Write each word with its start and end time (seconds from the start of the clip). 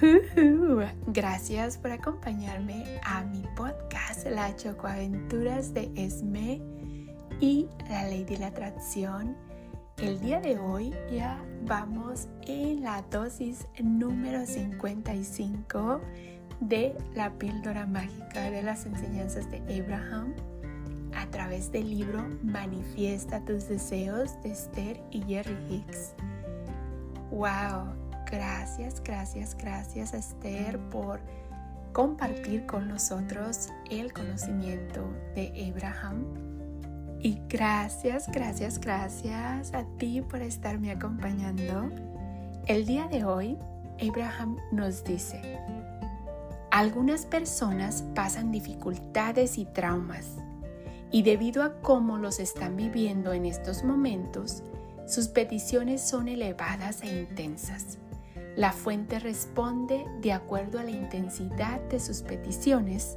Gracias 1.08 1.76
por 1.76 1.90
acompañarme 1.92 2.84
a 3.04 3.22
mi 3.24 3.42
podcast 3.54 4.26
La 4.26 4.54
Chocoaventuras 4.56 5.74
de 5.74 5.90
Esme 5.94 6.60
y 7.40 7.68
la 7.88 8.04
Ley 8.04 8.24
de 8.24 8.38
la 8.38 8.46
Atracción. 8.46 9.36
El 9.98 10.18
día 10.20 10.40
de 10.40 10.58
hoy 10.58 10.94
ya 11.12 11.38
vamos 11.66 12.28
en 12.46 12.82
la 12.82 13.02
dosis 13.10 13.66
número 13.82 14.46
55 14.46 16.00
de 16.60 16.96
la 17.14 17.32
píldora 17.38 17.84
mágica 17.86 18.50
de 18.50 18.62
las 18.62 18.86
enseñanzas 18.86 19.50
de 19.50 19.58
Abraham 19.82 20.34
a 21.14 21.26
través 21.26 21.70
del 21.72 21.90
libro 21.90 22.24
Manifiesta 22.42 23.44
tus 23.44 23.68
deseos 23.68 24.40
de 24.42 24.52
Esther 24.52 25.02
y 25.10 25.22
Jerry 25.24 25.58
Hicks. 25.68 26.14
¡Wow! 27.30 28.09
Gracias, 28.30 29.02
gracias, 29.02 29.56
gracias 29.56 30.14
Esther 30.14 30.78
por 30.90 31.20
compartir 31.92 32.64
con 32.66 32.88
nosotros 32.88 33.68
el 33.90 34.12
conocimiento 34.12 35.04
de 35.34 35.70
Abraham. 35.70 36.24
Y 37.20 37.40
gracias, 37.48 38.30
gracias, 38.30 38.80
gracias 38.80 39.74
a 39.74 39.84
ti 39.98 40.22
por 40.22 40.40
estarme 40.42 40.92
acompañando. 40.92 41.90
El 42.66 42.86
día 42.86 43.08
de 43.08 43.24
hoy, 43.24 43.58
Abraham 44.00 44.56
nos 44.70 45.02
dice, 45.04 45.58
algunas 46.70 47.26
personas 47.26 48.04
pasan 48.14 48.52
dificultades 48.52 49.58
y 49.58 49.66
traumas 49.66 50.36
y 51.10 51.22
debido 51.22 51.64
a 51.64 51.80
cómo 51.80 52.16
los 52.16 52.38
están 52.38 52.76
viviendo 52.76 53.32
en 53.32 53.44
estos 53.44 53.82
momentos, 53.82 54.62
sus 55.06 55.26
peticiones 55.26 56.00
son 56.00 56.28
elevadas 56.28 57.02
e 57.02 57.22
intensas. 57.22 57.98
La 58.60 58.72
fuente 58.72 59.18
responde 59.18 60.04
de 60.20 60.34
acuerdo 60.34 60.78
a 60.78 60.84
la 60.84 60.90
intensidad 60.90 61.80
de 61.88 61.98
sus 61.98 62.20
peticiones 62.20 63.16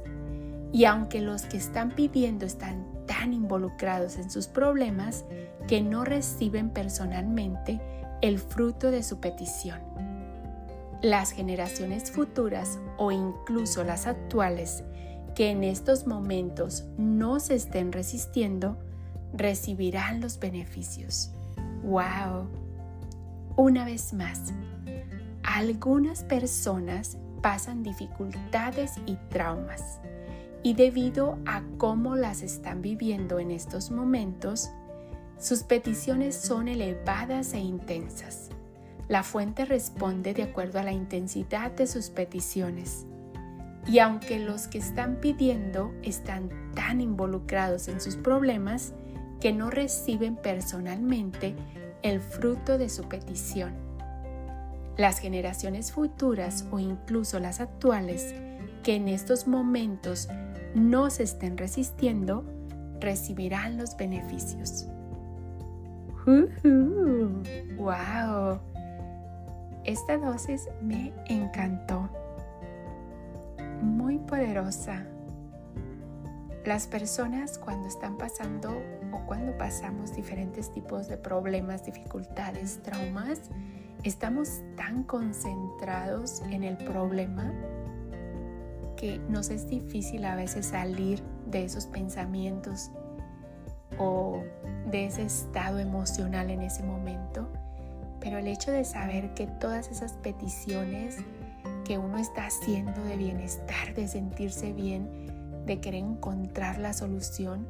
y 0.72 0.86
aunque 0.86 1.20
los 1.20 1.42
que 1.42 1.58
están 1.58 1.90
pidiendo 1.90 2.46
están 2.46 2.86
tan 3.06 3.34
involucrados 3.34 4.16
en 4.16 4.30
sus 4.30 4.46
problemas 4.46 5.26
que 5.68 5.82
no 5.82 6.02
reciben 6.02 6.70
personalmente 6.70 7.78
el 8.22 8.38
fruto 8.38 8.90
de 8.90 9.02
su 9.02 9.20
petición. 9.20 9.82
Las 11.02 11.30
generaciones 11.30 12.10
futuras 12.10 12.78
o 12.96 13.12
incluso 13.12 13.84
las 13.84 14.06
actuales 14.06 14.82
que 15.34 15.50
en 15.50 15.62
estos 15.62 16.06
momentos 16.06 16.86
no 16.96 17.38
se 17.38 17.56
estén 17.56 17.92
resistiendo, 17.92 18.78
recibirán 19.34 20.22
los 20.22 20.38
beneficios. 20.38 21.34
¡Wow! 21.82 22.48
Una 23.56 23.84
vez 23.84 24.14
más, 24.14 24.54
algunas 25.44 26.24
personas 26.24 27.18
pasan 27.42 27.82
dificultades 27.82 28.92
y 29.06 29.16
traumas 29.28 30.00
y 30.62 30.72
debido 30.72 31.38
a 31.44 31.62
cómo 31.76 32.16
las 32.16 32.42
están 32.42 32.80
viviendo 32.80 33.38
en 33.38 33.50
estos 33.50 33.90
momentos, 33.90 34.70
sus 35.38 35.62
peticiones 35.62 36.34
son 36.34 36.68
elevadas 36.68 37.52
e 37.52 37.58
intensas. 37.58 38.48
La 39.08 39.22
fuente 39.22 39.66
responde 39.66 40.32
de 40.32 40.44
acuerdo 40.44 40.78
a 40.78 40.82
la 40.82 40.92
intensidad 40.92 41.70
de 41.72 41.86
sus 41.86 42.08
peticiones. 42.08 43.04
Y 43.86 43.98
aunque 43.98 44.38
los 44.38 44.66
que 44.66 44.78
están 44.78 45.16
pidiendo 45.16 45.92
están 46.02 46.48
tan 46.74 47.02
involucrados 47.02 47.88
en 47.88 48.00
sus 48.00 48.16
problemas 48.16 48.94
que 49.42 49.52
no 49.52 49.68
reciben 49.68 50.36
personalmente 50.36 51.54
el 52.02 52.20
fruto 52.20 52.78
de 52.78 52.88
su 52.88 53.06
petición. 53.06 53.83
Las 54.96 55.18
generaciones 55.18 55.90
futuras 55.92 56.66
o 56.70 56.78
incluso 56.78 57.40
las 57.40 57.60
actuales 57.60 58.34
que 58.82 58.94
en 58.94 59.08
estos 59.08 59.48
momentos 59.48 60.28
no 60.74 61.10
se 61.10 61.24
estén 61.24 61.56
resistiendo 61.56 62.44
recibirán 63.00 63.76
los 63.76 63.96
beneficios. 63.96 64.86
¡Wow! 67.76 68.60
Esta 69.84 70.16
dosis 70.16 70.68
me 70.80 71.12
encantó 71.26 72.08
muy 73.82 74.18
poderosa. 74.18 75.06
Las 76.64 76.86
personas 76.86 77.58
cuando 77.58 77.88
están 77.88 78.16
pasando 78.16 78.70
o 79.12 79.26
cuando 79.26 79.58
pasamos 79.58 80.14
diferentes 80.16 80.72
tipos 80.72 81.08
de 81.08 81.18
problemas, 81.18 81.84
dificultades, 81.84 82.82
traumas, 82.82 83.50
estamos 84.04 84.60
tan 84.76 85.02
concentrados 85.04 86.42
en 86.50 86.62
el 86.62 86.76
problema 86.76 87.52
que 88.96 89.18
nos 89.30 89.50
es 89.50 89.66
difícil 89.68 90.24
a 90.26 90.36
veces 90.36 90.66
salir 90.66 91.22
de 91.46 91.64
esos 91.64 91.86
pensamientos 91.86 92.90
o 93.98 94.42
de 94.90 95.06
ese 95.06 95.22
estado 95.22 95.78
emocional 95.78 96.50
en 96.50 96.60
ese 96.60 96.82
momento. 96.82 97.48
Pero 98.20 98.38
el 98.38 98.46
hecho 98.46 98.70
de 98.70 98.84
saber 98.84 99.32
que 99.34 99.46
todas 99.46 99.90
esas 99.90 100.12
peticiones 100.12 101.16
que 101.84 101.98
uno 101.98 102.18
está 102.18 102.46
haciendo 102.46 103.02
de 103.04 103.16
bienestar, 103.16 103.94
de 103.94 104.06
sentirse 104.06 104.72
bien, 104.72 105.64
de 105.66 105.80
querer 105.80 106.04
encontrar 106.04 106.78
la 106.78 106.92
solución, 106.92 107.66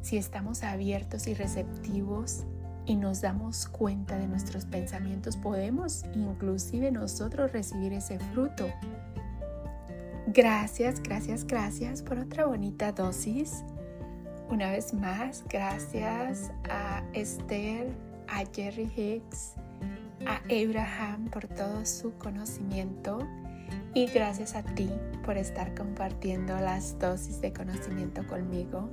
si 0.00 0.16
estamos 0.16 0.62
abiertos 0.62 1.26
y 1.26 1.34
receptivos 1.34 2.44
y 2.86 2.96
nos 2.96 3.20
damos 3.20 3.66
cuenta 3.66 4.16
de 4.16 4.26
nuestros 4.26 4.64
pensamientos, 4.64 5.36
podemos 5.36 6.04
inclusive 6.14 6.90
nosotros 6.92 7.52
recibir 7.52 7.92
ese 7.92 8.18
fruto. 8.18 8.68
Gracias, 10.28 11.02
gracias, 11.02 11.46
gracias 11.46 12.02
por 12.02 12.18
otra 12.18 12.46
bonita 12.46 12.92
dosis. 12.92 13.64
Una 14.48 14.70
vez 14.70 14.94
más, 14.94 15.44
gracias 15.48 16.52
a 16.70 17.02
Esther, 17.12 17.92
a 18.28 18.44
Jerry 18.54 18.90
Hicks, 18.96 19.54
a 20.26 20.40
Abraham 20.48 21.28
por 21.30 21.46
todo 21.48 21.84
su 21.84 22.12
conocimiento 22.18 23.18
y 23.94 24.06
gracias 24.06 24.54
a 24.54 24.62
ti 24.62 24.90
por 25.24 25.36
estar 25.36 25.74
compartiendo 25.74 26.54
las 26.60 26.98
dosis 26.98 27.40
de 27.40 27.52
conocimiento 27.52 28.26
conmigo. 28.26 28.88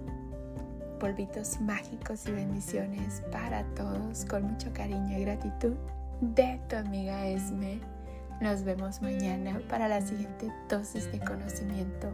Polvitos 1.03 1.59
mágicos 1.59 2.25
y 2.28 2.31
bendiciones 2.31 3.22
para 3.30 3.66
todos 3.75 4.24
con 4.24 4.44
mucho 4.44 4.72
cariño 4.72 5.18
y 5.18 5.25
gratitud 5.25 5.74
de 6.22 6.62
tu 6.69 6.78
amiga 6.78 7.28
Esme. 7.28 7.81
Nos 8.40 8.64
vemos 8.64 9.02
mañana 9.02 9.59
para 9.68 9.90
la 9.90 10.00
siguiente 10.00 10.50
dosis 10.69 11.12
de 11.12 11.19
conocimiento. 11.19 12.08